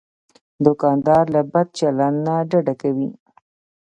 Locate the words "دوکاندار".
0.65-1.23